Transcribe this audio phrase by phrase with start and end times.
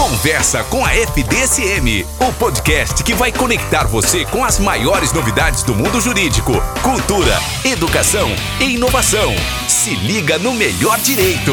[0.00, 5.74] Conversa com a FDSM, o podcast que vai conectar você com as maiores novidades do
[5.74, 7.34] mundo jurídico, cultura,
[7.70, 8.30] educação
[8.62, 9.30] e inovação.
[9.68, 11.52] Se liga no melhor direito.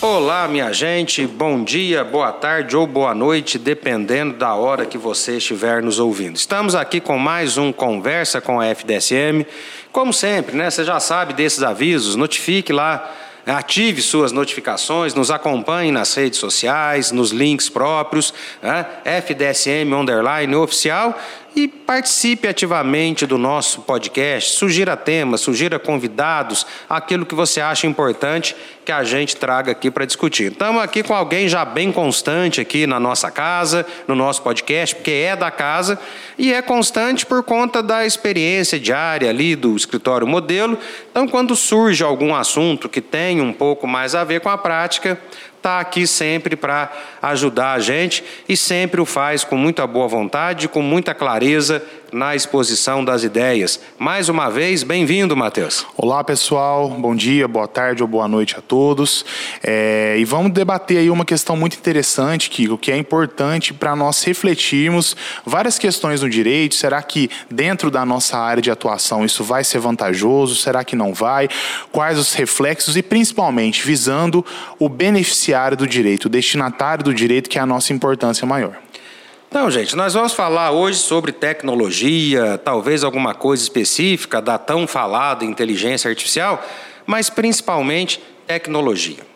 [0.00, 5.38] Olá, minha gente, bom dia, boa tarde ou boa noite, dependendo da hora que você
[5.38, 6.36] estiver nos ouvindo.
[6.36, 9.44] Estamos aqui com mais um Conversa com a FDSM.
[9.90, 10.70] Como sempre, né?
[10.70, 13.12] Você já sabe desses avisos, notifique lá
[13.48, 18.86] ative suas notificações, nos acompanhe nas redes sociais, nos links próprios, né?
[19.04, 21.18] FDSM Underline Oficial
[21.56, 24.52] e participe ativamente do nosso podcast.
[24.52, 28.54] Sugira temas, sugira convidados, aquilo que você acha importante
[28.88, 30.50] que a gente traga aqui para discutir.
[30.50, 35.10] Estamos aqui com alguém já bem constante aqui na nossa casa, no nosso podcast, porque
[35.10, 35.98] é da casa
[36.38, 40.78] e é constante por conta da experiência diária ali do escritório modelo.
[41.10, 45.20] Então, quando surge algum assunto que tem um pouco mais a ver com a prática,
[45.58, 50.66] está aqui sempre para ajudar a gente e sempre o faz com muita boa vontade,
[50.66, 53.80] com muita clareza na exposição das ideias.
[53.98, 55.86] Mais uma vez, bem-vindo, Matheus.
[55.96, 56.88] Olá, pessoal.
[56.90, 59.24] Bom dia, boa tarde ou boa noite a todos.
[59.62, 64.22] É, e vamos debater aí uma questão muito interessante, Kiko, que é importante para nós
[64.22, 66.74] refletirmos várias questões no direito.
[66.74, 70.56] Será que dentro da nossa área de atuação isso vai ser vantajoso?
[70.56, 71.48] Será que não vai?
[71.92, 74.44] Quais os reflexos e principalmente visando
[74.78, 78.87] o beneficiário do direito, o destinatário do direito, que é a nossa importância maior.
[79.50, 85.42] Então, gente, nós vamos falar hoje sobre tecnologia, talvez alguma coisa específica da tão falada
[85.42, 86.62] inteligência artificial,
[87.06, 89.26] mas principalmente tecnologia.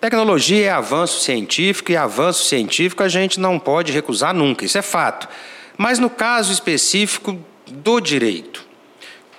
[0.00, 4.82] Tecnologia é avanço científico e avanço científico a gente não pode recusar nunca, isso é
[4.82, 5.28] fato.
[5.76, 7.36] Mas no caso específico
[7.66, 8.64] do direito,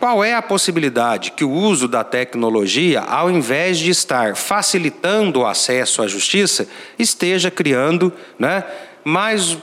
[0.01, 5.45] qual é a possibilidade que o uso da tecnologia, ao invés de estar facilitando o
[5.45, 8.65] acesso à justiça, esteja criando né,
[9.01, 9.57] mais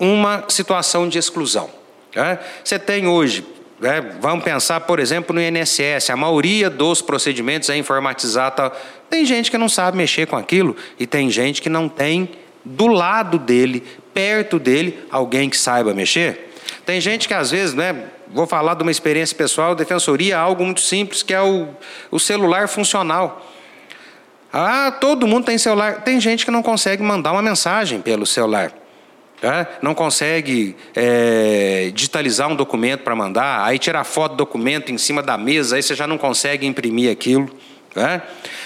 [0.00, 1.70] uma situação de exclusão.
[2.16, 2.38] Né?
[2.64, 3.46] Você tem hoje,
[3.78, 8.56] né, vamos pensar, por exemplo, no INSS, a maioria dos procedimentos é informatizado.
[8.56, 8.76] Tal.
[9.10, 12.30] Tem gente que não sabe mexer com aquilo e tem gente que não tem
[12.64, 16.50] do lado dele, perto dele, alguém que saiba mexer.
[16.84, 20.80] Tem gente que às vezes, né, vou falar de uma experiência pessoal, defensoria, algo muito
[20.80, 21.68] simples, que é o,
[22.10, 23.46] o celular funcional.
[24.52, 26.02] Ah, todo mundo tem celular.
[26.02, 28.72] Tem gente que não consegue mandar uma mensagem pelo celular.
[29.40, 29.66] Tá?
[29.80, 35.22] Não consegue é, digitalizar um documento para mandar, aí tirar foto do documento em cima
[35.22, 37.50] da mesa, aí você já não consegue imprimir aquilo.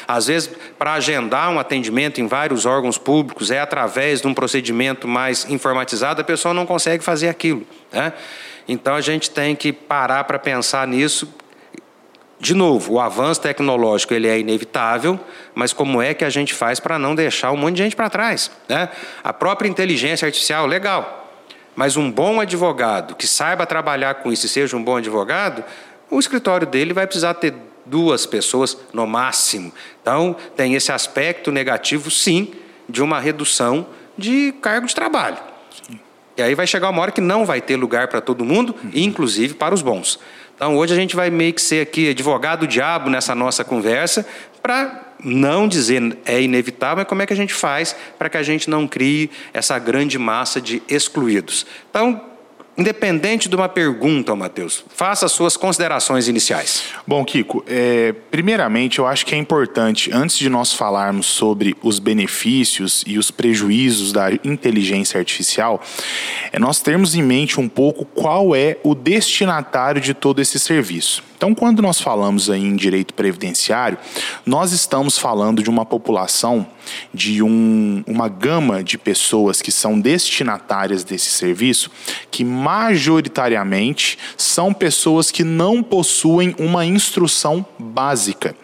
[0.06, 5.08] Às vezes, para agendar um atendimento em vários órgãos públicos, é através de um procedimento
[5.08, 7.66] mais informatizado, a pessoa não consegue fazer aquilo.
[8.68, 11.32] Então, a gente tem que parar para pensar nisso,
[12.38, 15.18] de novo, o avanço tecnológico ele é inevitável,
[15.54, 18.10] mas como é que a gente faz para não deixar um monte de gente para
[18.10, 18.50] trás?
[18.68, 18.88] Né?
[19.22, 21.30] A própria inteligência artificial, legal,
[21.76, 25.64] mas um bom advogado que saiba trabalhar com isso e seja um bom advogado,
[26.10, 27.54] o escritório dele vai precisar ter
[27.86, 29.72] duas pessoas no máximo.
[30.00, 32.52] Então, tem esse aspecto negativo, sim,
[32.88, 35.38] de uma redução de cargo de trabalho.
[36.36, 38.90] E aí vai chegar uma hora que não vai ter lugar para todo mundo, uhum.
[38.94, 40.18] inclusive para os bons.
[40.54, 44.26] Então, hoje a gente vai meio que ser aqui advogado diabo nessa nossa conversa,
[44.62, 48.42] para não dizer é inevitável, mas como é que a gente faz para que a
[48.42, 51.66] gente não crie essa grande massa de excluídos.
[51.91, 52.20] Então,
[52.76, 56.82] Independente de uma pergunta, Matheus, faça as suas considerações iniciais.
[57.06, 62.00] Bom, Kiko, é, primeiramente eu acho que é importante, antes de nós falarmos sobre os
[62.00, 65.80] benefícios e os prejuízos da inteligência artificial,
[66.50, 71.22] é nós termos em mente um pouco qual é o destinatário de todo esse serviço.
[71.36, 73.98] Então, quando nós falamos aí em direito previdenciário,
[74.46, 76.66] nós estamos falando de uma população,
[77.12, 81.90] de um, uma gama de pessoas que são destinatárias desse serviço,
[82.30, 88.56] que majoritariamente são pessoas que não possuem uma instrução básica.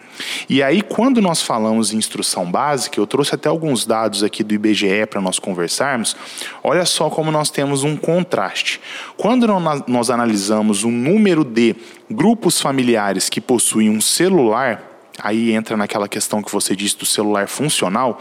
[0.49, 4.53] E aí, quando nós falamos em instrução básica, eu trouxe até alguns dados aqui do
[4.53, 6.15] IBGE para nós conversarmos.
[6.63, 8.81] Olha só como nós temos um contraste.
[9.17, 9.47] Quando
[9.87, 11.75] nós analisamos o número de
[12.09, 17.47] grupos familiares que possuem um celular, aí entra naquela questão que você disse do celular
[17.47, 18.19] funcional.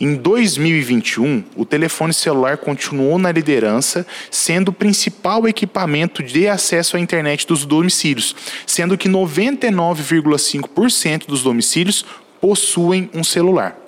[0.00, 7.00] Em 2021, o telefone celular continuou na liderança, sendo o principal equipamento de acesso à
[7.00, 8.36] internet dos domicílios,
[8.66, 12.04] sendo que 99,5% dos domicílios
[12.40, 13.83] possuem um celular.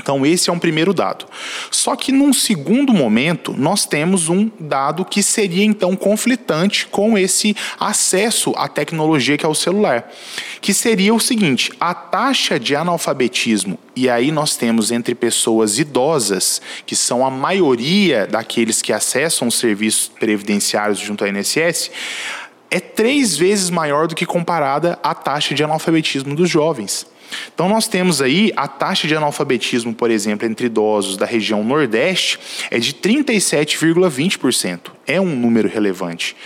[0.00, 1.26] Então, esse é um primeiro dado.
[1.70, 7.56] Só que num segundo momento, nós temos um dado que seria então conflitante com esse
[7.78, 10.10] acesso à tecnologia que é o celular,
[10.60, 16.60] que seria o seguinte: a taxa de analfabetismo, e aí nós temos entre pessoas idosas,
[16.84, 21.92] que são a maioria daqueles que acessam os serviços previdenciários junto à INSS,
[22.72, 27.11] é três vezes maior do que comparada à taxa de analfabetismo dos jovens.
[27.54, 32.38] Então, nós temos aí a taxa de analfabetismo, por exemplo, entre idosos da região Nordeste
[32.70, 34.92] é de 37,20%.
[35.06, 36.36] É um número relevante.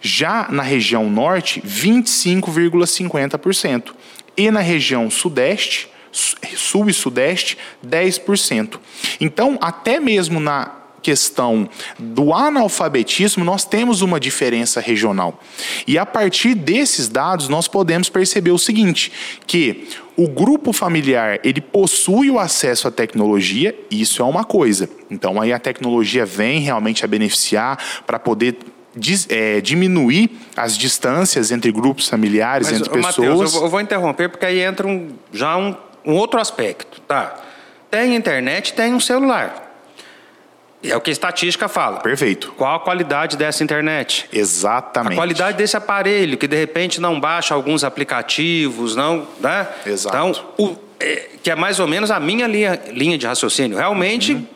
[0.00, 3.94] Já na região Norte, 25,50%.
[4.36, 7.56] E na região Sudeste, Sul e Sudeste,
[7.86, 8.80] 10%.
[9.20, 11.68] Então, até mesmo na questão
[11.98, 15.40] do analfabetismo, nós temos uma diferença regional.
[15.86, 19.12] E a partir desses dados, nós podemos perceber o seguinte,
[19.46, 24.88] que o grupo familiar, ele possui o acesso à tecnologia, isso é uma coisa.
[25.10, 28.58] Então aí a tecnologia vem realmente a beneficiar para poder
[29.28, 33.16] é, diminuir as distâncias entre grupos familiares, Mas, entre pessoas.
[33.16, 35.74] Mateus, eu vou interromper porque aí entra um, já um,
[36.04, 37.40] um outro aspecto, tá?
[37.90, 39.71] Tem internet, tem um celular.
[40.82, 42.00] É o que a estatística fala.
[42.00, 42.52] Perfeito.
[42.56, 44.28] Qual a qualidade dessa internet?
[44.32, 45.12] Exatamente.
[45.12, 49.26] A qualidade desse aparelho, que de repente não baixa alguns aplicativos, não.
[49.38, 49.68] Né?
[49.86, 50.16] Exato.
[50.16, 53.78] Então, o, é, que é mais ou menos a minha linha, linha de raciocínio.
[53.78, 54.34] Realmente.
[54.34, 54.46] Uhum.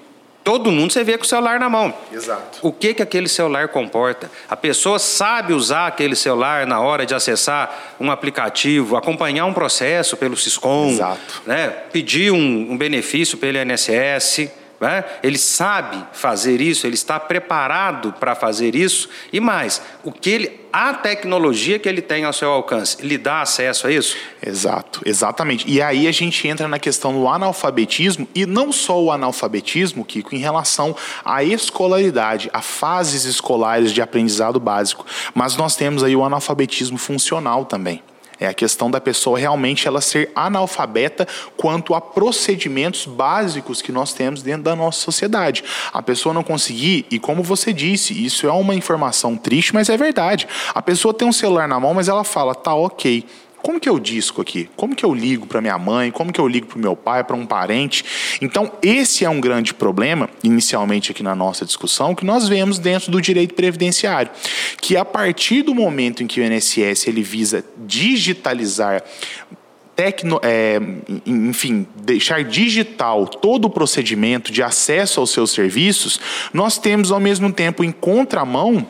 [0.46, 1.92] Todo mundo você vê com o celular na mão.
[2.12, 2.60] Exato.
[2.62, 4.30] O que que aquele celular comporta?
[4.48, 10.16] A pessoa sabe usar aquele celular na hora de acessar um aplicativo, acompanhar um processo
[10.16, 11.42] pelo Siscom, Exato.
[11.44, 11.70] né?
[11.90, 14.48] pedir um, um benefício pelo INSS.
[14.80, 15.04] Né?
[15.22, 19.08] Ele sabe fazer isso, ele está preparado para fazer isso.
[19.32, 23.40] E mais, o que ele, a tecnologia que ele tem ao seu alcance, lhe dá
[23.40, 24.16] acesso a isso?
[24.44, 25.64] Exato, exatamente.
[25.70, 30.34] E aí a gente entra na questão do analfabetismo, e não só o analfabetismo, Kiko,
[30.34, 30.94] em relação
[31.24, 37.64] à escolaridade, a fases escolares de aprendizado básico, mas nós temos aí o analfabetismo funcional
[37.64, 38.02] também.
[38.38, 44.12] É a questão da pessoa realmente ela ser analfabeta quanto a procedimentos básicos que nós
[44.12, 45.64] temos dentro da nossa sociedade.
[45.92, 49.96] A pessoa não conseguir, e como você disse, isso é uma informação triste, mas é
[49.96, 50.46] verdade.
[50.74, 53.24] A pessoa tem um celular na mão, mas ela fala, tá ok
[53.66, 54.70] como que eu disco aqui?
[54.76, 56.12] Como que eu ligo para minha mãe?
[56.12, 58.04] Como que eu ligo para o meu pai, para um parente?
[58.40, 63.10] Então, esse é um grande problema, inicialmente aqui na nossa discussão, que nós vemos dentro
[63.10, 64.30] do direito previdenciário,
[64.80, 69.02] que a partir do momento em que o INSS ele visa digitalizar
[69.96, 70.78] Tecno, é,
[71.26, 76.20] enfim, deixar digital todo o procedimento de acesso aos seus serviços,
[76.52, 78.86] nós temos ao mesmo tempo em contramão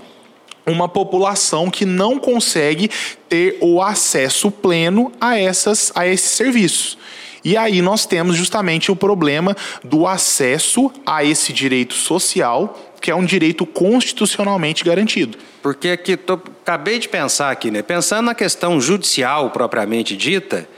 [0.67, 2.91] uma população que não consegue
[3.29, 6.99] ter o acesso pleno a, essas, a esses serviços.
[7.45, 13.15] E aí nós temos justamente o problema do acesso a esse direito social, que é
[13.15, 15.39] um direito constitucionalmente garantido.
[15.63, 17.83] Porque aqui, tô, acabei de pensar aqui, né?
[17.83, 20.69] Pensando na questão judicial propriamente dita,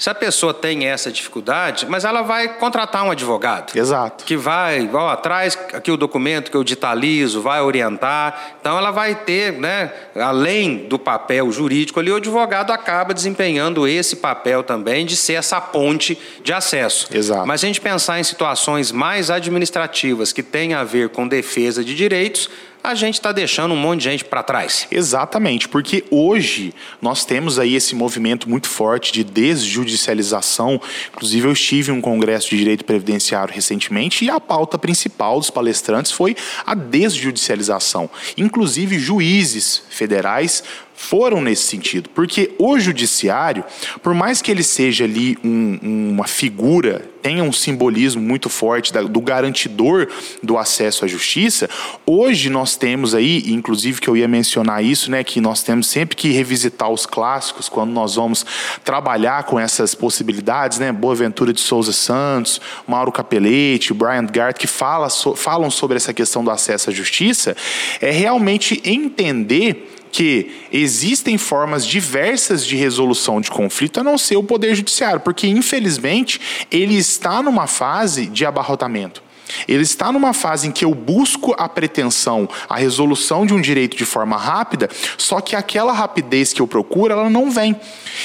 [0.00, 3.76] se a pessoa tem essa dificuldade, mas ela vai contratar um advogado.
[3.76, 4.24] Exato.
[4.24, 8.54] Que vai, ó, traz aqui o documento que eu digitalizo, vai orientar.
[8.58, 14.16] Então ela vai ter, né, além do papel jurídico ali, o advogado acaba desempenhando esse
[14.16, 17.06] papel também de ser essa ponte de acesso.
[17.12, 17.46] Exato.
[17.46, 21.84] Mas se a gente pensar em situações mais administrativas que têm a ver com defesa
[21.84, 22.48] de direitos,
[22.82, 24.86] a gente está deixando um monte de gente para trás.
[24.90, 30.80] Exatamente, porque hoje nós temos aí esse movimento muito forte de desjudicialização.
[31.12, 35.50] Inclusive, eu estive em um congresso de direito previdenciário recentemente e a pauta principal dos
[35.50, 38.08] palestrantes foi a desjudicialização.
[38.36, 40.62] Inclusive, juízes federais
[41.00, 43.64] foram nesse sentido, porque o judiciário,
[44.02, 49.00] por mais que ele seja ali um, uma figura, tenha um simbolismo muito forte da,
[49.00, 50.08] do garantidor
[50.42, 51.70] do acesso à justiça,
[52.04, 56.14] hoje nós temos aí, inclusive que eu ia mencionar isso, né, que nós temos sempre
[56.14, 58.44] que revisitar os clássicos quando nós vamos
[58.84, 65.08] trabalhar com essas possibilidades, né, Boaventura de Souza Santos, Mauro Capelletti, Brian Gart, que fala,
[65.08, 67.56] so, falam sobre essa questão do acesso à justiça,
[68.02, 74.42] é realmente entender que existem formas diversas de resolução de conflito a não ser o
[74.42, 76.40] Poder Judiciário, porque infelizmente
[76.70, 79.22] ele está numa fase de abarrotamento.
[79.66, 83.96] Ele está numa fase em que eu busco a pretensão, a resolução de um direito
[83.96, 84.88] de forma rápida,
[85.18, 87.74] só que aquela rapidez que eu procuro, ela não vem.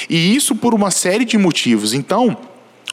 [0.08, 1.92] E isso por uma série de motivos.
[1.92, 2.36] Então,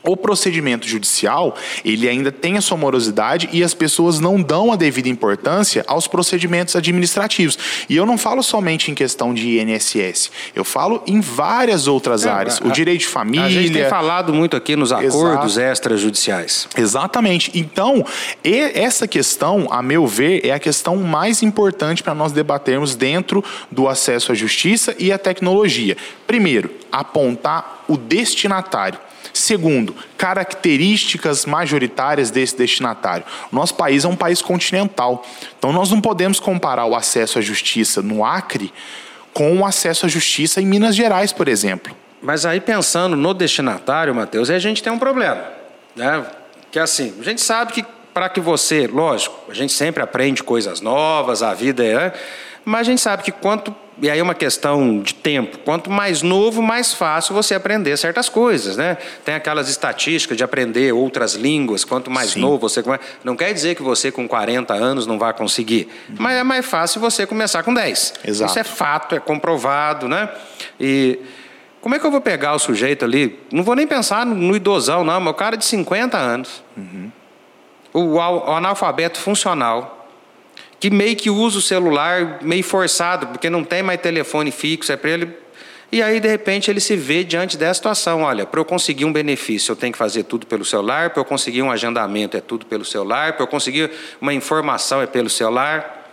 [0.03, 4.75] o procedimento judicial, ele ainda tem a sua morosidade e as pessoas não dão a
[4.75, 7.57] devida importância aos procedimentos administrativos.
[7.89, 12.29] E eu não falo somente em questão de INSS, eu falo em várias outras é,
[12.29, 12.61] áreas.
[12.61, 13.45] A, o direito de família.
[13.45, 16.67] A gente tem falado muito aqui nos acordos extrajudiciais.
[16.77, 17.51] Exatamente.
[17.53, 18.05] Então,
[18.43, 23.87] essa questão, a meu ver, é a questão mais importante para nós debatermos dentro do
[23.87, 25.95] acesso à justiça e à tecnologia.
[26.27, 28.99] Primeiro, apontar o destinatário.
[29.33, 33.25] Segundo, características majoritárias desse destinatário.
[33.51, 35.25] Nosso país é um país continental,
[35.57, 38.71] então nós não podemos comparar o acesso à justiça no Acre
[39.33, 41.95] com o acesso à justiça em Minas Gerais, por exemplo.
[42.21, 45.43] Mas aí pensando no destinatário, Matheus, a gente tem um problema,
[45.95, 46.25] né?
[46.71, 50.43] Que é assim, a gente sabe que para que você, lógico, a gente sempre aprende
[50.43, 52.13] coisas novas, a vida é,
[52.63, 55.59] mas a gente sabe que quanto e aí é uma questão de tempo.
[55.59, 58.97] Quanto mais novo, mais fácil você aprender certas coisas, né?
[59.23, 61.85] Tem aquelas estatísticas de aprender outras línguas.
[61.85, 62.41] Quanto mais Sim.
[62.41, 62.83] novo você
[63.23, 66.99] não quer dizer que você com 40 anos não vai conseguir, mas é mais fácil
[66.99, 68.13] você começar com 10.
[68.25, 68.51] Exato.
[68.51, 70.29] Isso é fato, é comprovado, né?
[70.79, 71.19] E
[71.79, 73.39] como é que eu vou pegar o sujeito ali?
[73.51, 76.63] Não vou nem pensar no idosão, não, mas o cara de 50 anos.
[76.75, 77.11] Uhum.
[77.93, 80.02] O, o analfabeto funcional
[80.83, 84.97] que meio que usa o celular meio forçado, porque não tem mais telefone fixo, é
[84.97, 85.33] para ele.
[85.89, 89.13] E aí, de repente, ele se vê diante dessa situação: olha, para eu conseguir um
[89.13, 92.65] benefício, eu tenho que fazer tudo pelo celular, para eu conseguir um agendamento, é tudo
[92.65, 96.05] pelo celular, para eu conseguir uma informação, é pelo celular.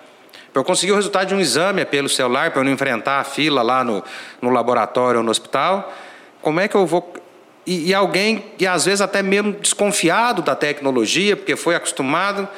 [0.53, 3.19] Para eu conseguir o resultado de um exame é pelo celular, para eu não enfrentar
[3.19, 4.05] a fila lá no,
[4.41, 5.93] no laboratório ou no hospital.
[6.41, 7.13] Como é que eu vou.
[7.67, 12.49] E, alguém, e às vezes até mesmo desconfiado da tecnologia, porque foi acostumado,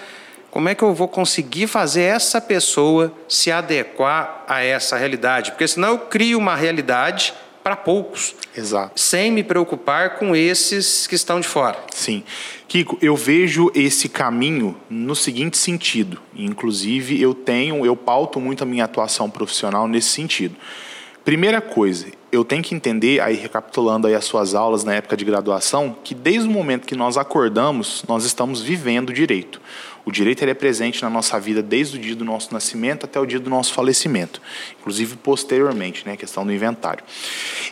[0.53, 5.51] como é que eu vou conseguir fazer essa pessoa se adequar a essa realidade?
[5.51, 7.33] Porque senão eu crio uma realidade
[7.65, 8.35] para poucos.
[8.55, 9.01] Exato.
[9.01, 11.79] Sem me preocupar com esses que estão de fora.
[11.91, 12.23] Sim.
[12.69, 16.21] Kiko, eu vejo esse caminho no seguinte sentido.
[16.37, 20.55] Inclusive, eu tenho, eu pauto muito a minha atuação profissional nesse sentido.
[21.25, 25.25] Primeira coisa, eu tenho que entender, aí recapitulando aí as suas aulas na época de
[25.25, 29.61] graduação, que desde o momento que nós acordamos, nós estamos vivendo direito.
[30.03, 33.27] O direito é presente na nossa vida desde o dia do nosso nascimento até o
[33.27, 34.41] dia do nosso falecimento,
[34.81, 37.05] inclusive posteriormente, né, a questão do inventário.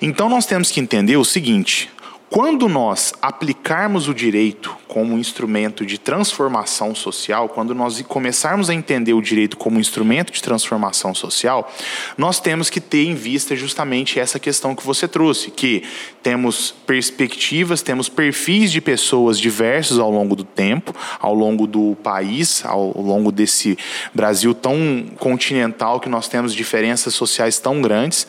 [0.01, 1.91] Então nós temos que entender o seguinte:
[2.31, 9.13] quando nós aplicarmos o direito como instrumento de transformação social, quando nós começarmos a entender
[9.13, 11.73] o direito como instrumento de transformação social,
[12.17, 15.83] nós temos que ter em vista justamente essa questão que você trouxe, que
[16.23, 22.65] temos perspectivas, temos perfis de pessoas diversos ao longo do tempo, ao longo do país,
[22.65, 23.77] ao longo desse
[24.15, 28.27] Brasil tão continental que nós temos diferenças sociais tão grandes,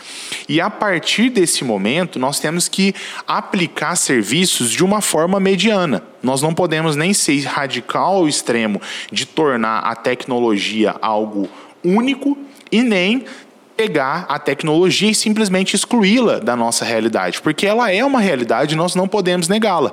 [0.50, 2.96] e a partir desse momento nós temos que
[3.27, 6.04] aplicar serviços de uma forma mediana.
[6.24, 8.82] Nós não podemos nem ser radical ao extremo
[9.12, 11.50] de tornar a tecnologia algo
[11.84, 12.38] único
[12.72, 13.26] e nem
[13.82, 18.78] pegar a tecnologia e simplesmente excluí-la da nossa realidade, porque ela é uma realidade e
[18.78, 19.92] nós não podemos negá-la.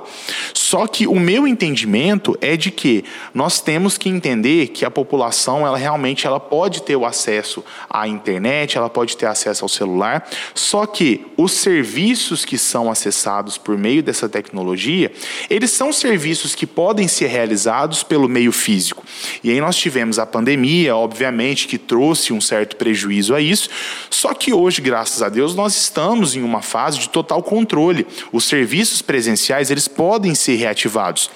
[0.53, 3.03] Só que o meu entendimento é de que
[3.33, 8.07] nós temos que entender que a população, ela realmente ela pode ter o acesso à
[8.07, 13.75] internet, ela pode ter acesso ao celular, só que os serviços que são acessados por
[13.75, 15.11] meio dessa tecnologia,
[15.49, 19.03] eles são serviços que podem ser realizados pelo meio físico.
[19.43, 23.67] E aí nós tivemos a pandemia, obviamente, que trouxe um certo prejuízo a isso,
[24.09, 28.05] só que hoje, graças a Deus, nós estamos em uma fase de total controle.
[28.31, 31.29] Os serviços presenciais, eles podem ser reativados.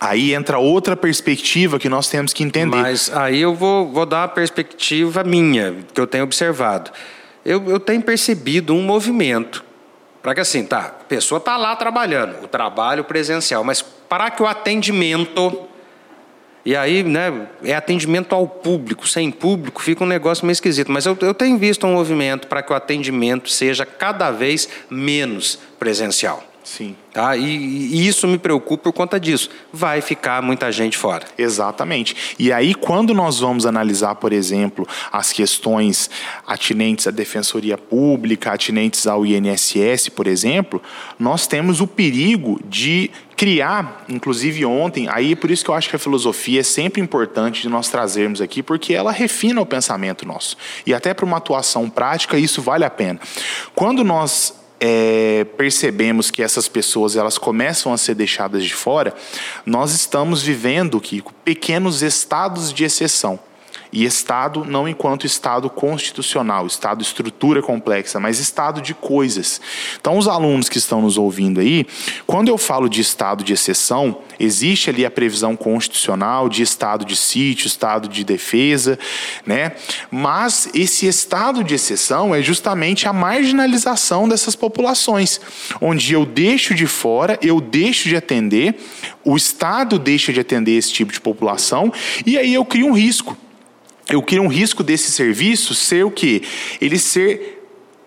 [0.00, 2.76] Aí entra outra perspectiva que nós temos que entender.
[2.76, 6.90] Mas aí eu vou, vou dar uma perspectiva minha, que eu tenho observado.
[7.44, 9.62] Eu, eu tenho percebido um movimento.
[10.22, 14.42] Para que assim, tá, a pessoa está lá trabalhando, o trabalho presencial, mas para que
[14.42, 15.68] o atendimento
[16.64, 19.08] e aí, né, é atendimento ao público.
[19.08, 20.92] Sem público fica um negócio meio esquisito.
[20.92, 25.58] Mas eu, eu tenho visto um movimento para que o atendimento seja cada vez menos
[25.78, 26.49] presencial.
[26.62, 26.94] Sim.
[27.12, 27.36] Tá?
[27.36, 29.50] E, e, isso me preocupa por conta disso.
[29.72, 31.26] Vai ficar muita gente fora.
[31.36, 32.34] Exatamente.
[32.38, 36.10] E aí, quando nós vamos analisar, por exemplo, as questões
[36.46, 40.80] atinentes à defensoria pública, atinentes ao INSS, por exemplo,
[41.18, 45.96] nós temos o perigo de criar, inclusive ontem, aí por isso que eu acho que
[45.96, 50.58] a filosofia é sempre importante de nós trazermos aqui, porque ela refina o pensamento nosso.
[50.86, 53.18] E até para uma atuação prática, isso vale a pena.
[53.74, 59.14] Quando nós é, percebemos que essas pessoas elas começam a ser deixadas de fora,
[59.66, 63.38] nós estamos vivendo, Kiko, pequenos estados de exceção.
[63.92, 69.60] E Estado não enquanto Estado constitucional, Estado estrutura complexa, mas Estado de coisas.
[70.00, 71.86] Então, os alunos que estão nos ouvindo aí,
[72.26, 77.16] quando eu falo de Estado de exceção, existe ali a previsão constitucional de Estado de
[77.16, 78.98] sítio, Estado de defesa,
[79.44, 79.72] né?
[80.10, 85.40] Mas esse Estado de exceção é justamente a marginalização dessas populações,
[85.80, 88.76] onde eu deixo de fora, eu deixo de atender,
[89.24, 91.92] o Estado deixa de atender esse tipo de população,
[92.24, 93.36] e aí eu crio um risco
[94.10, 96.42] eu crio um risco desse serviço ser o quê?
[96.80, 97.58] Ele ser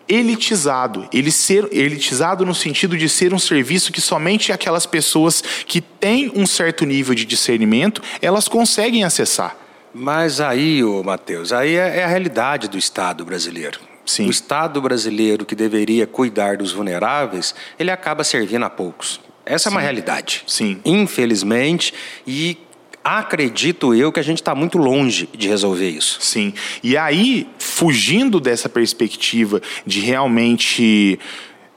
[0.07, 5.79] elitizado, ele ser elitizado no sentido de ser um serviço que somente aquelas pessoas que
[5.81, 9.55] têm um certo nível de discernimento, elas conseguem acessar.
[9.93, 13.79] Mas aí, ô Matheus, aí é, é a realidade do Estado brasileiro.
[14.05, 14.27] Sim.
[14.27, 19.21] O Estado brasileiro que deveria cuidar dos vulneráveis, ele acaba servindo a poucos.
[19.45, 19.75] Essa Sim.
[19.75, 20.43] é uma realidade.
[20.47, 20.79] Sim.
[20.83, 21.93] Infelizmente,
[22.25, 22.57] e
[23.03, 26.19] acredito eu que a gente está muito longe de resolver isso.
[26.21, 26.53] Sim.
[26.81, 31.19] E aí, fugindo dessa perspectiva de realmente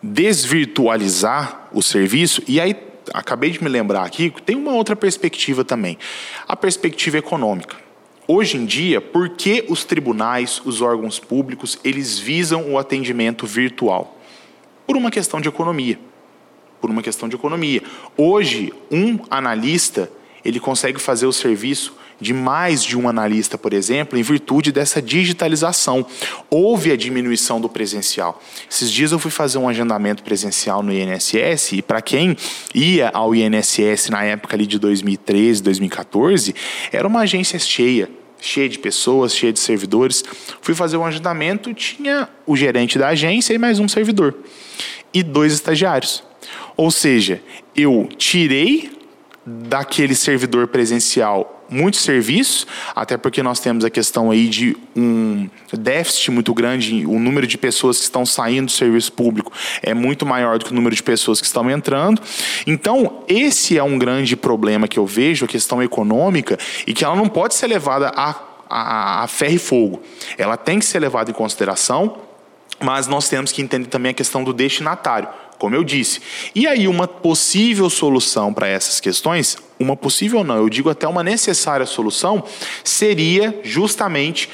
[0.02, 2.76] desvirtualizar o serviço, e aí
[3.12, 5.98] acabei de me lembrar aqui, tem uma outra perspectiva também,
[6.46, 7.76] a perspectiva econômica.
[8.28, 14.20] Hoje em dia, por que os tribunais, os órgãos públicos, eles visam o atendimento virtual?
[14.84, 15.98] Por uma questão de economia.
[16.80, 17.82] Por uma questão de economia.
[18.16, 20.10] Hoje, um analista
[20.46, 25.02] ele consegue fazer o serviço de mais de um analista, por exemplo, em virtude dessa
[25.02, 26.06] digitalização.
[26.48, 28.40] Houve a diminuição do presencial.
[28.70, 32.36] Esses dias eu fui fazer um agendamento presencial no INSS e para quem
[32.72, 36.54] ia ao INSS na época ali de 2013, 2014,
[36.92, 38.08] era uma agência cheia,
[38.40, 40.24] cheia de pessoas, cheia de servidores.
[40.62, 44.34] Fui fazer um agendamento, tinha o gerente da agência e mais um servidor
[45.12, 46.22] e dois estagiários.
[46.76, 47.42] Ou seja,
[47.74, 48.96] eu tirei
[49.46, 56.30] daquele servidor presencial muitos serviços, até porque nós temos a questão aí de um déficit
[56.30, 60.58] muito grande, o número de pessoas que estão saindo do serviço público é muito maior
[60.58, 62.20] do que o número de pessoas que estão entrando.
[62.66, 67.16] Então, esse é um grande problema que eu vejo, a questão econômica, e que ela
[67.16, 68.34] não pode ser levada a,
[68.68, 70.02] a, a ferro e fogo.
[70.38, 72.18] Ela tem que ser levada em consideração,
[72.80, 76.20] mas nós temos que entender também a questão do destinatário como eu disse.
[76.54, 81.22] E aí, uma possível solução para essas questões, uma possível não, eu digo até uma
[81.22, 82.44] necessária solução,
[82.84, 84.48] seria justamente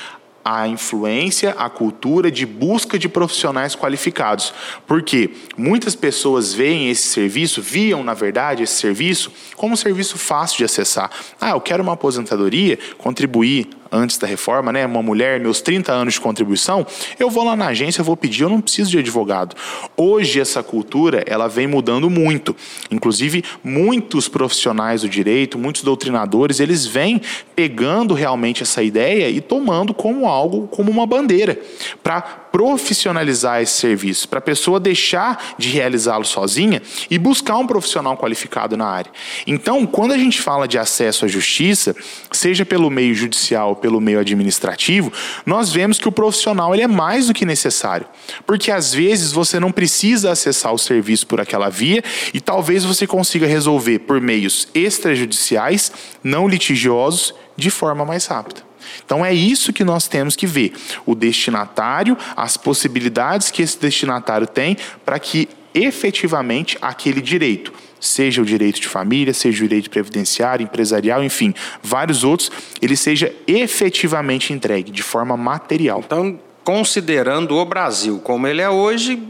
[0.45, 4.53] a influência, a cultura de busca de profissionais qualificados.
[4.87, 10.59] Porque muitas pessoas veem esse serviço, viam, na verdade, esse serviço como um serviço fácil
[10.59, 11.11] de acessar.
[11.41, 16.15] Ah, eu quero uma aposentadoria, contribuir antes da reforma, né, uma mulher, meus 30 anos
[16.15, 16.87] de contribuição,
[17.19, 19.55] eu vou lá na agência, eu vou pedir, eu não preciso de advogado.
[19.97, 22.57] Hoje essa cultura, ela vem mudando muito.
[22.91, 27.21] Inclusive, muitos profissionais do direito, muitos doutrinadores, eles vêm
[27.55, 31.61] pegando realmente essa ideia e tomando como algo, como uma bandeira,
[32.03, 38.17] para profissionalizar esse serviço, para a pessoa deixar de realizá-lo sozinha e buscar um profissional
[38.17, 39.11] qualificado na área.
[39.47, 41.97] Então, quando a gente fala de acesso à justiça,
[42.31, 45.13] seja pelo meio judicial pelo meio administrativo,
[45.47, 48.07] nós vemos que o profissional ele é mais do que necessário.
[48.47, 52.03] Porque às vezes você não precisa acessar o serviço por aquela via
[52.35, 58.72] e talvez você consiga resolver por meios extrajudiciais, não litigiosos, de forma mais rápida.
[59.05, 60.73] Então é isso que nós temos que ver:
[61.07, 68.45] o destinatário, as possibilidades que esse destinatário tem para que efetivamente aquele direito seja o
[68.45, 74.91] direito de família, seja o direito previdenciário, empresarial, enfim, vários outros, ele seja efetivamente entregue
[74.91, 76.03] de forma material.
[76.05, 79.23] Então, considerando o Brasil como ele é hoje,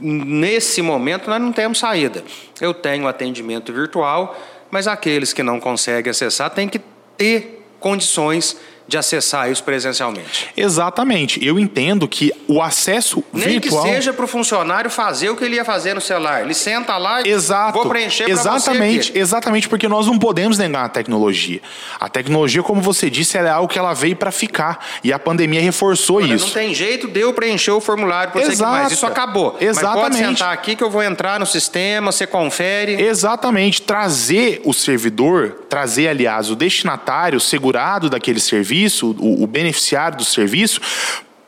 [0.00, 2.24] nesse momento nós não temos saída.
[2.60, 6.80] Eu tenho atendimento virtual, mas aqueles que não conseguem acessar têm que
[7.16, 8.56] ter condições
[8.92, 10.50] de acessar isso presencialmente.
[10.54, 11.42] Exatamente.
[11.44, 13.84] Eu entendo que o acesso Nem virtual...
[13.84, 16.42] que seja para o funcionário fazer o que ele ia fazer no celular.
[16.42, 17.72] Ele senta lá e Exato.
[17.72, 21.62] vou preencher Exatamente, exatamente, porque nós não podemos negar a tecnologia.
[21.98, 24.84] A tecnologia, como você disse, é algo que ela veio para ficar.
[25.02, 26.48] E a pandemia reforçou Olha, isso.
[26.48, 28.92] Não tem jeito de eu preencher o formulário para você mais.
[28.92, 29.56] Isso acabou.
[29.58, 30.02] Exatamente.
[30.02, 33.00] Mas pode sentar aqui que eu vou entrar no sistema, você confere.
[33.00, 33.80] Exatamente.
[33.80, 40.80] Trazer o servidor, trazer, aliás, o destinatário segurado daquele serviço, o, o beneficiário do serviço,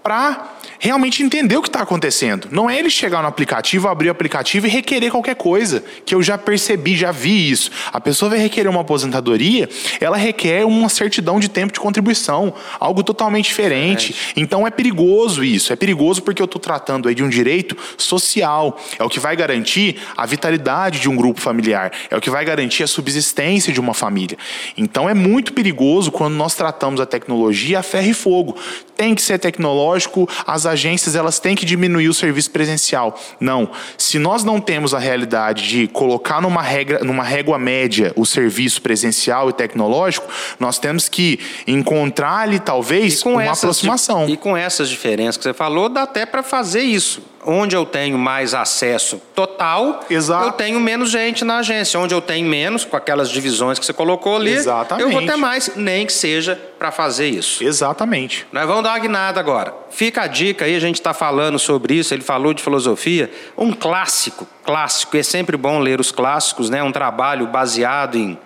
[0.02, 0.53] para
[0.84, 2.46] realmente entender o que está acontecendo.
[2.50, 6.22] Não é ele chegar no aplicativo, abrir o aplicativo e requerer qualquer coisa, que eu
[6.22, 7.70] já percebi, já vi isso.
[7.90, 9.66] A pessoa vai requerer uma aposentadoria,
[9.98, 14.14] ela requer uma certidão de tempo de contribuição, algo totalmente diferente.
[14.36, 14.40] É.
[14.40, 18.78] Então é perigoso isso, é perigoso porque eu estou tratando aí de um direito social,
[18.98, 22.44] é o que vai garantir a vitalidade de um grupo familiar, é o que vai
[22.44, 24.36] garantir a subsistência de uma família.
[24.76, 28.54] Então é muito perigoso quando nós tratamos a tecnologia a ferro e fogo.
[28.94, 33.18] Tem que ser tecnológico, as agências elas têm que diminuir o serviço presencial.
[33.40, 33.70] Não.
[33.96, 38.82] Se nós não temos a realidade de colocar numa, regra, numa régua média o serviço
[38.82, 40.26] presencial e tecnológico,
[40.58, 44.28] nós temos que encontrar ali talvez uma aproximação.
[44.28, 48.18] E com essas diferenças que você falou, dá até para fazer isso onde eu tenho
[48.18, 50.46] mais acesso total, Exato.
[50.46, 51.98] eu tenho menos gente na agência.
[51.98, 55.04] Onde eu tenho menos, com aquelas divisões que você colocou ali, Exatamente.
[55.06, 57.62] eu vou ter mais, nem que seja para fazer isso.
[57.62, 58.46] Exatamente.
[58.52, 59.74] Nós vamos dar uma guinada agora.
[59.90, 63.30] Fica a dica aí, a gente está falando sobre isso, ele falou de filosofia.
[63.56, 66.82] Um clássico, clássico, é sempre bom ler os clássicos, né?
[66.82, 68.38] um trabalho baseado em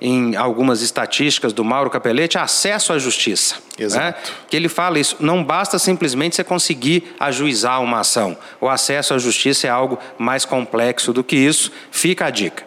[0.00, 3.56] em algumas estatísticas do Mauro Capelletti, acesso à justiça.
[3.78, 3.84] Né?
[3.84, 4.30] Exato.
[4.30, 4.36] Né?
[4.48, 8.36] Que ele fala isso, não basta simplesmente você conseguir ajuizar uma ação.
[8.60, 11.70] O acesso à justiça é algo mais complexo do que isso.
[11.90, 12.64] Fica a dica.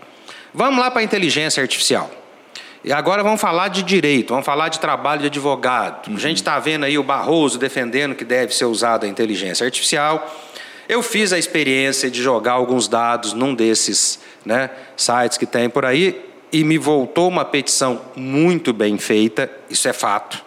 [0.54, 2.10] Vamos lá para a inteligência artificial.
[2.84, 6.08] E agora vamos falar de direito, vamos falar de trabalho de advogado.
[6.08, 6.16] Uhum.
[6.16, 10.34] A gente está vendo aí o Barroso defendendo que deve ser usada a inteligência artificial.
[10.88, 15.84] Eu fiz a experiência de jogar alguns dados num desses né, sites que tem por
[15.84, 20.44] aí e me voltou uma petição muito bem feita, isso é fato,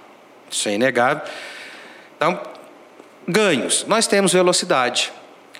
[0.51, 1.23] isso é inegável.
[2.17, 2.41] Então,
[3.27, 3.85] ganhos.
[3.87, 5.13] Nós temos velocidade.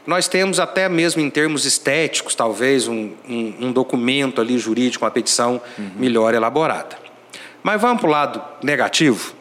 [0.07, 5.11] Nós temos até mesmo em termos estéticos, talvez, um, um, um documento ali jurídico, uma
[5.11, 5.91] petição uhum.
[5.97, 6.97] melhor elaborada.
[7.63, 9.35] Mas vamos para o lado negativo?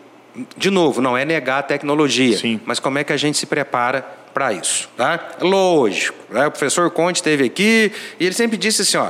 [0.55, 2.61] De novo, não é negar a tecnologia, Sim.
[2.65, 4.89] mas como é que a gente se prepara para isso?
[4.95, 5.19] Tá?
[5.41, 6.17] Lógico.
[6.29, 6.45] Né?
[6.45, 9.09] O professor Conte esteve aqui e ele sempre disse assim: ó,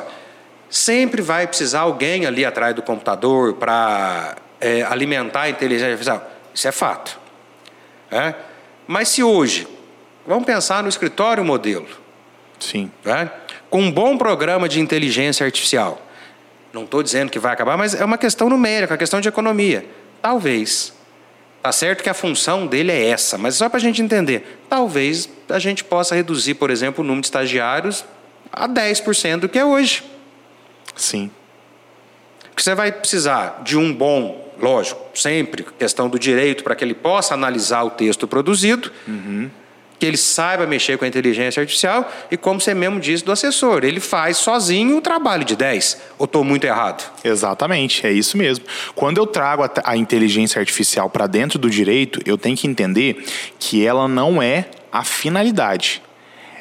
[0.70, 6.32] Sempre vai precisar alguém ali atrás do computador para é, alimentar a inteligência artificial.
[6.54, 7.20] Isso é fato.
[8.12, 8.34] É?
[8.88, 9.68] Mas se hoje,
[10.26, 11.88] vamos pensar no escritório modelo.
[12.60, 12.92] Sim.
[13.06, 13.30] É?
[13.70, 16.02] Com um bom programa de inteligência artificial.
[16.72, 19.86] Não estou dizendo que vai acabar, mas é uma questão numérica, uma questão de economia.
[20.22, 20.94] Talvez.
[21.62, 24.62] Tá certo que a função dele é essa, mas só para a gente entender.
[24.70, 28.06] Talvez a gente possa reduzir, por exemplo, o número de estagiários
[28.52, 30.04] a 10% do que é hoje.
[31.00, 31.32] Sim.
[32.42, 36.94] Porque você vai precisar de um bom, lógico, sempre questão do direito para que ele
[36.94, 39.50] possa analisar o texto produzido, uhum.
[39.98, 43.86] que ele saiba mexer com a inteligência artificial e, como você mesmo disse do assessor,
[43.86, 46.02] ele faz sozinho o trabalho de 10.
[46.18, 47.10] Ou estou muito errado?
[47.24, 48.66] Exatamente, é isso mesmo.
[48.94, 53.24] Quando eu trago a, a inteligência artificial para dentro do direito, eu tenho que entender
[53.58, 56.02] que ela não é a finalidade.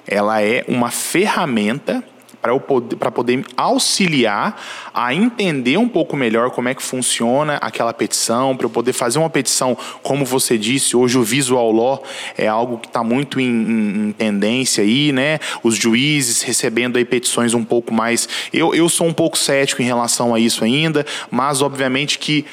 [0.06, 2.04] Ela é uma ferramenta
[2.40, 4.60] para poder, poder auxiliar
[4.94, 9.18] a entender um pouco melhor como é que funciona aquela petição, para eu poder fazer
[9.18, 12.02] uma petição, como você disse, hoje o visual law
[12.36, 15.38] é algo que está muito em, em, em, tendência aí, né?
[15.62, 18.28] Os juízes recebendo aí petições um pouco mais.
[18.52, 22.44] Eu, eu sou um pouco cético em relação a isso ainda, mas obviamente que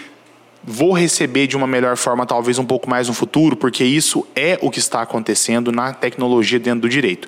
[0.66, 4.58] vou receber de uma melhor forma, talvez um pouco mais no futuro, porque isso é
[4.62, 7.28] o que está acontecendo na tecnologia dentro do direito.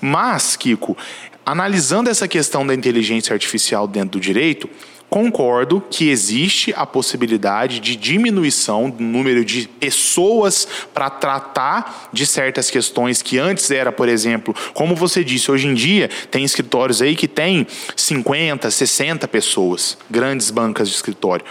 [0.00, 0.96] Mas, Kiko,
[1.44, 4.70] Analisando essa questão da inteligência artificial dentro do direito,
[5.10, 12.70] concordo que existe a possibilidade de diminuição do número de pessoas para tratar de certas
[12.70, 17.16] questões que antes era, por exemplo, como você disse, hoje em dia tem escritórios aí
[17.16, 21.44] que tem 50, 60 pessoas, grandes bancas de escritório.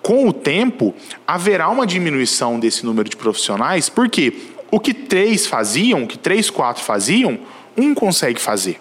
[0.00, 0.94] Com o tempo,
[1.26, 4.32] haverá uma diminuição desse número de profissionais, porque
[4.70, 7.40] o que três faziam, o que três, quatro faziam,
[7.76, 8.80] um consegue fazer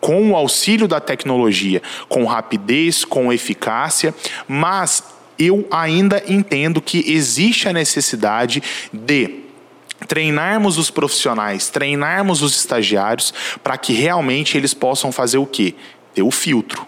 [0.00, 4.14] com o auxílio da tecnologia, com rapidez, com eficácia,
[4.46, 5.02] mas
[5.38, 9.40] eu ainda entendo que existe a necessidade de
[10.06, 13.32] treinarmos os profissionais, treinarmos os estagiários
[13.62, 15.74] para que realmente eles possam fazer o quê?
[16.14, 16.86] Ter o filtro.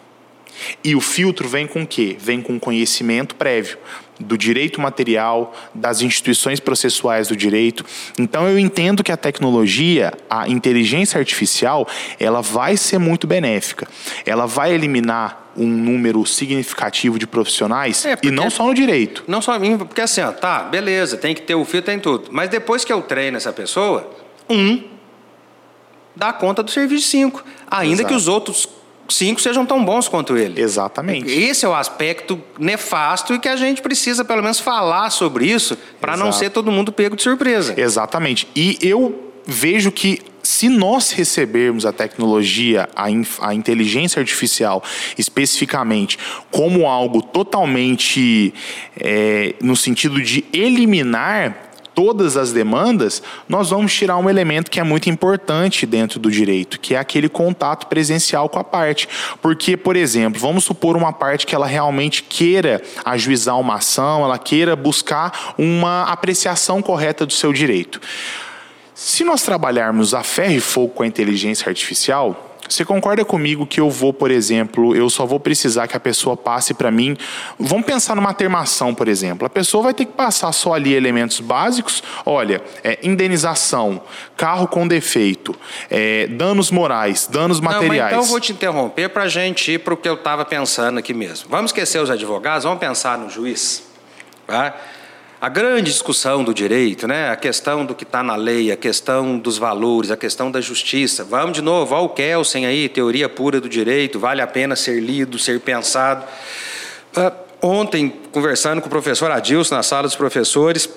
[0.85, 2.17] E o filtro vem com o quê?
[2.19, 3.79] Vem com conhecimento prévio
[4.21, 7.85] do direito material, das instituições processuais do direito.
[8.19, 13.89] Então eu entendo que a tecnologia, a inteligência artificial, ela vai ser muito benéfica.
[14.25, 19.25] Ela vai eliminar um número significativo de profissionais é, e não só no direito.
[19.27, 22.29] Não só porque assim, ó, tá, beleza, tem que ter o fio, tem tudo.
[22.31, 24.11] Mas depois que eu treino essa pessoa,
[24.49, 24.83] um
[26.15, 28.09] dá conta do serviço cinco, ainda Exato.
[28.09, 28.69] que os outros
[29.13, 30.61] cinco sejam tão bons quanto ele.
[30.61, 31.31] Exatamente.
[31.31, 35.77] Esse é o aspecto nefasto e que a gente precisa, pelo menos, falar sobre isso
[36.01, 37.75] para não ser todo mundo pego de surpresa.
[37.77, 38.49] Exatamente.
[38.55, 43.07] E eu vejo que se nós recebermos a tecnologia, a,
[43.41, 44.83] a, inteligência artificial
[45.17, 46.19] especificamente,
[46.51, 48.55] como algo totalmente
[48.99, 54.83] é, no sentido de eliminar todas as demandas, nós vamos tirar um elemento que é
[54.83, 59.09] muito importante dentro do direito, que é aquele contato presencial com a parte.
[59.41, 64.39] Porque, por exemplo, vamos supor uma parte que ela realmente queira ajuizar uma ação, ela
[64.39, 68.01] queira buscar uma apreciação correta do seu direito.
[68.95, 73.81] Se nós trabalharmos a ferro e fogo com a inteligência artificial, você concorda comigo que
[73.81, 77.17] eu vou, por exemplo, eu só vou precisar que a pessoa passe para mim?
[77.59, 79.47] Vamos pensar numa termação, por exemplo.
[79.47, 82.03] A pessoa vai ter que passar só ali elementos básicos.
[82.25, 84.01] Olha, é, indenização,
[84.37, 85.55] carro com defeito,
[85.91, 87.99] é, danos morais, danos materiais.
[87.99, 90.45] Não, então eu vou te interromper para a gente ir para o que eu estava
[90.45, 91.49] pensando aqui mesmo.
[91.51, 93.83] Vamos esquecer os advogados, vamos pensar no juiz.
[94.47, 94.75] Tá?
[95.41, 97.31] A grande discussão do direito, né?
[97.31, 101.25] a questão do que está na lei, a questão dos valores, a questão da justiça.
[101.25, 105.39] Vamos de novo ao Kelsen aí, teoria pura do direito, vale a pena ser lido,
[105.39, 106.27] ser pensado.
[107.17, 107.33] Uh,
[107.67, 110.91] ontem, conversando com o professor Adilson na sala dos professores,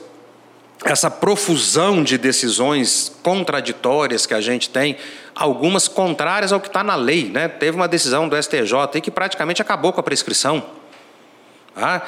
[0.84, 4.98] essa profusão de decisões contraditórias que a gente tem,
[5.34, 7.30] algumas contrárias ao que está na lei.
[7.30, 7.48] Né?
[7.48, 10.66] Teve uma decisão do STJ que praticamente acabou com a prescrição.
[11.78, 12.02] Ah,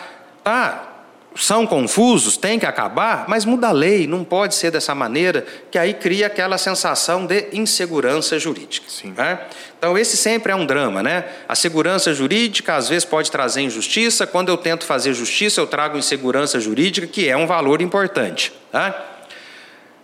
[0.43, 0.94] tá,
[1.35, 5.77] são confusos, tem que acabar, mas muda a lei, não pode ser dessa maneira, que
[5.77, 8.87] aí cria aquela sensação de insegurança jurídica.
[9.03, 9.39] Né?
[9.77, 11.25] Então, esse sempre é um drama, né?
[11.47, 15.97] A segurança jurídica às vezes pode trazer injustiça, quando eu tento fazer justiça, eu trago
[15.97, 18.53] insegurança jurídica, que é um valor importante.
[18.71, 19.13] Tá?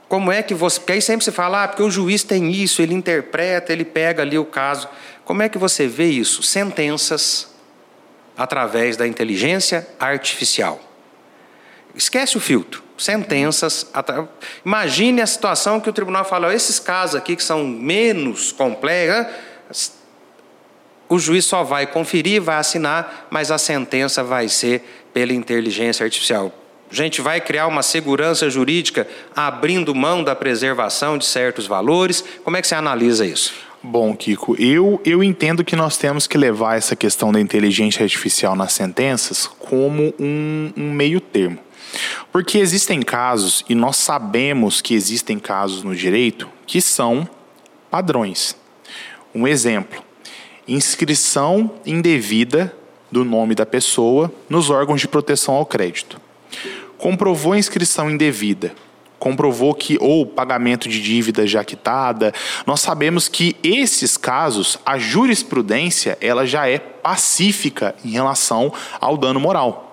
[0.09, 0.79] Como é que você.
[0.81, 4.21] Porque aí sempre se fala, ah, porque o juiz tem isso, ele interpreta, ele pega
[4.21, 4.89] ali o caso.
[5.23, 6.43] Como é que você vê isso?
[6.43, 7.49] Sentenças
[8.37, 10.90] através da inteligência artificial.
[11.95, 12.83] Esquece o filtro.
[12.97, 13.89] Sentenças.
[14.65, 19.93] Imagine a situação que o tribunal fala: esses casos aqui que são menos complexos,
[21.09, 26.53] o juiz só vai conferir, vai assinar, mas a sentença vai ser pela inteligência artificial.
[26.91, 32.23] A gente vai criar uma segurança jurídica abrindo mão da preservação de certos valores.
[32.43, 33.53] Como é que você analisa isso?
[33.81, 38.55] Bom, Kiko, eu, eu entendo que nós temos que levar essa questão da inteligência artificial
[38.55, 41.57] nas sentenças como um, um meio termo.
[42.31, 47.27] Porque existem casos, e nós sabemos que existem casos no direito, que são
[47.89, 48.55] padrões.
[49.33, 50.01] Um exemplo:
[50.67, 52.75] inscrição indevida
[53.11, 56.19] do nome da pessoa nos órgãos de proteção ao crédito.
[56.97, 58.73] Comprovou a inscrição indevida,
[59.19, 62.33] comprovou que ou pagamento de dívida já quitada,
[62.65, 69.39] nós sabemos que esses casos a jurisprudência ela já é pacífica em relação ao dano
[69.39, 69.90] moral.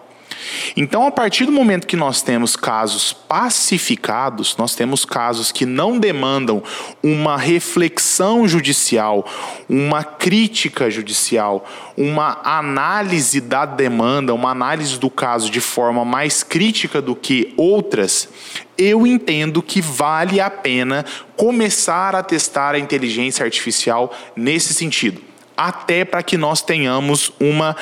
[0.77, 5.99] Então, a partir do momento que nós temos casos pacificados, nós temos casos que não
[5.99, 6.63] demandam
[7.03, 9.27] uma reflexão judicial,
[9.69, 17.03] uma crítica judicial, uma análise da demanda, uma análise do caso de forma mais crítica
[17.03, 18.29] do que outras,
[18.77, 21.05] eu entendo que vale a pena
[21.37, 25.21] começar a testar a inteligência artificial nesse sentido.
[25.57, 27.75] Até para que nós tenhamos uma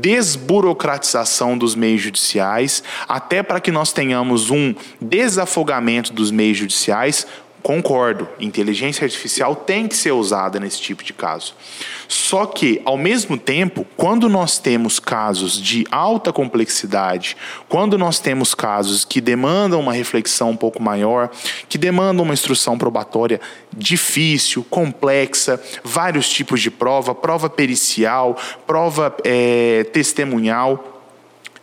[0.00, 7.26] desburocratização dos meios judiciais, até para que nós tenhamos um desafogamento dos meios judiciais,
[7.66, 11.52] Concordo, inteligência artificial tem que ser usada nesse tipo de caso.
[12.06, 17.36] Só que, ao mesmo tempo, quando nós temos casos de alta complexidade,
[17.68, 21.28] quando nós temos casos que demandam uma reflexão um pouco maior,
[21.68, 23.40] que demandam uma instrução probatória
[23.76, 30.95] difícil, complexa, vários tipos de prova, prova pericial, prova é, testemunhal,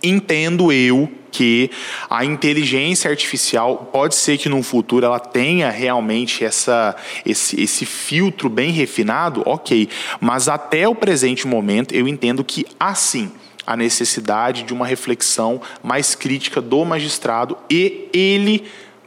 [0.04, 1.72] entendo eu que
[2.10, 8.50] a inteligência artificial pode ser que no futuro ela tenha realmente essa, esse, esse filtro
[8.50, 9.90] bem refinado, ok.
[10.22, 13.32] Mas até o presente momento eu entendo que assim
[13.66, 18.64] a necessidade de uma reflexão mais crítica do magistrado e ele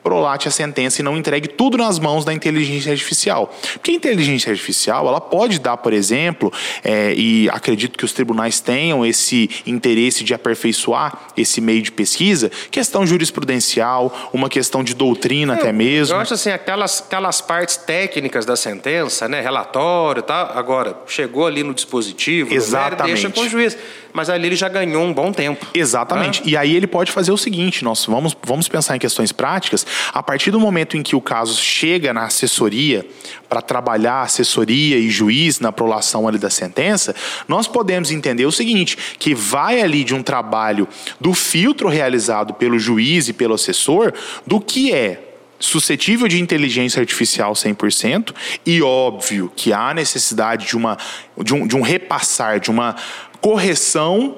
[0.07, 3.53] prolate a sentença e não entregue tudo nas mãos da inteligência artificial.
[3.73, 6.53] Porque a inteligência artificial, ela pode dar, por exemplo,
[6.85, 12.53] é, e acredito que os tribunais tenham esse interesse de aperfeiçoar esse meio de pesquisa,
[12.71, 16.14] questão jurisprudencial, uma questão de doutrina até mesmo.
[16.14, 21.49] Eu acho assim, aquelas, aquelas partes técnicas da sentença, né, relatório e tal, agora, chegou
[21.49, 23.14] ali no dispositivo, Exatamente.
[23.14, 23.77] deixa com o juiz.
[24.17, 25.67] Mas ali ele já ganhou um bom tempo.
[25.75, 26.41] Exatamente.
[26.47, 29.87] E aí ele pode fazer o seguinte: nós vamos, vamos pensar em questões práticas.
[30.11, 33.07] A partir do momento em que o caso chega na assessoria
[33.47, 37.15] para trabalhar assessoria e juiz na prolação ali da sentença,
[37.47, 40.89] nós podemos entender o seguinte: que vai ali de um trabalho
[41.21, 44.15] do filtro realizado pelo juiz e pelo assessor
[44.47, 45.27] do que é
[45.59, 50.99] suscetível de inteligência artificial 100% e óbvio que há necessidade de, uma,
[51.39, 52.95] de, um, de um repassar, de uma
[53.40, 54.37] correção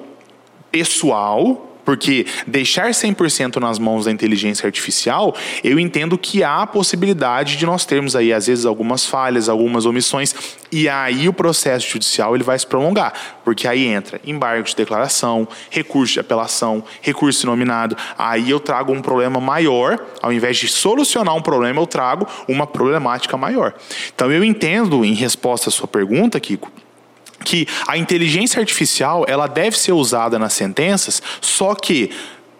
[0.71, 7.57] pessoal porque deixar 100% nas mãos da inteligência artificial, eu entendo que há a possibilidade
[7.57, 10.35] de nós termos aí, às vezes, algumas falhas, algumas omissões,
[10.71, 15.47] e aí o processo judicial ele vai se prolongar, porque aí entra embargo de declaração,
[15.71, 21.35] recurso de apelação, recurso nominado, aí eu trago um problema maior, ao invés de solucionar
[21.35, 23.73] um problema, eu trago uma problemática maior.
[24.13, 26.71] Então eu entendo, em resposta à sua pergunta, Kiko,
[27.43, 32.11] que a inteligência artificial ela deve ser usada nas sentenças, só que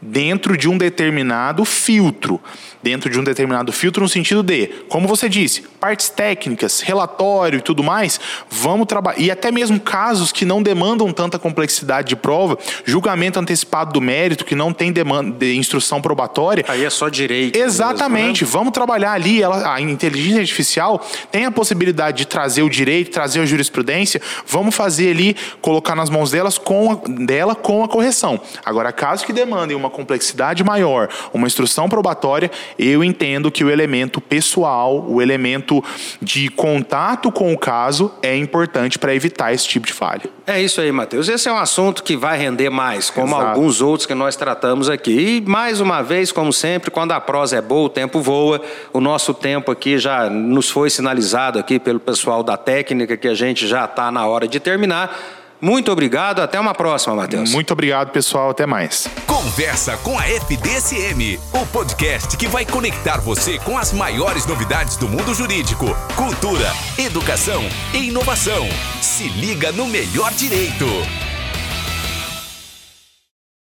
[0.01, 2.39] dentro de um determinado filtro
[2.81, 7.61] dentro de um determinado filtro, no sentido de, como você disse, partes técnicas, relatório e
[7.61, 9.19] tudo mais, vamos trabalhar.
[9.19, 14.45] E até mesmo casos que não demandam tanta complexidade de prova, julgamento antecipado do mérito,
[14.45, 16.63] que não tem demanda de instrução probatória.
[16.67, 17.57] Aí é só direito.
[17.57, 18.43] Exatamente.
[18.43, 18.59] Mesmo, né?
[18.59, 19.41] Vamos trabalhar ali.
[19.41, 24.21] Ela, a inteligência artificial tem a possibilidade de trazer o direito, trazer a jurisprudência.
[24.45, 28.39] Vamos fazer ali, colocar nas mãos delas com a, dela com a correção.
[28.65, 34.21] Agora, casos que demandem uma complexidade maior, uma instrução probatória, eu entendo que o elemento
[34.21, 35.83] pessoal, o elemento
[36.21, 40.23] de contato com o caso é importante para evitar esse tipo de falha.
[40.45, 41.29] É isso aí, Matheus.
[41.29, 43.45] Esse é um assunto que vai render mais, como Exato.
[43.45, 45.11] alguns outros que nós tratamos aqui.
[45.11, 48.59] E mais uma vez, como sempre, quando a prosa é boa, o tempo voa.
[48.91, 53.35] O nosso tempo aqui já nos foi sinalizado aqui pelo pessoal da técnica que a
[53.35, 55.38] gente já está na hora de terminar.
[55.61, 57.51] Muito obrigado, até uma próxima, Matheus.
[57.51, 59.07] Muito obrigado, pessoal, até mais.
[59.27, 65.07] Conversa com a FDSM, o podcast que vai conectar você com as maiores novidades do
[65.07, 67.61] mundo jurídico, cultura, educação
[67.93, 68.67] e inovação.
[69.01, 70.85] Se liga no melhor direito.